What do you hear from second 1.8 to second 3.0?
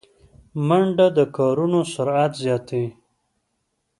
سرعت زیاتوي